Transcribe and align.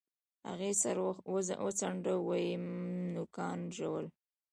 هغې 0.49 0.71
سر 0.81 0.97
وڅنډه 1.65 2.13
ويم 2.27 2.65
نوکان 3.13 3.59
ژوو. 3.77 4.01